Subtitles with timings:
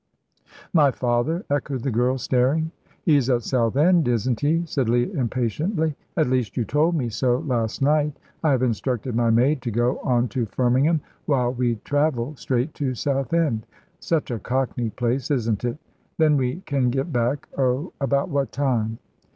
[0.73, 2.71] "My father?" echoed the girl, staring.
[3.03, 7.83] "He's at Southend, isn't he?" said Leah, impatiently; "at least, you told me so last
[7.83, 8.17] night.
[8.43, 12.95] I have instructed my maid to go on to Firmingham, while we travel straight to
[12.95, 13.67] Southend.
[13.99, 15.77] Such a cockney place, isn't it?
[16.17, 18.97] Then we can get back oh, about what time?"